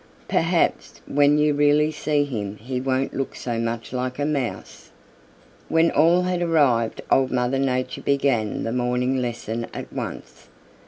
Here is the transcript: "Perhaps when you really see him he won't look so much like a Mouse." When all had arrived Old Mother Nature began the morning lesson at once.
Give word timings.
"Perhaps 0.27 0.99
when 1.05 1.37
you 1.37 1.53
really 1.53 1.91
see 1.91 2.23
him 2.23 2.57
he 2.57 2.81
won't 2.81 3.13
look 3.13 3.35
so 3.35 3.59
much 3.59 3.93
like 3.93 4.17
a 4.17 4.25
Mouse." 4.25 4.89
When 5.69 5.91
all 5.91 6.23
had 6.23 6.41
arrived 6.41 7.03
Old 7.11 7.29
Mother 7.31 7.59
Nature 7.59 8.01
began 8.01 8.63
the 8.63 8.71
morning 8.71 9.17
lesson 9.17 9.67
at 9.75 9.93
once. 9.93 10.47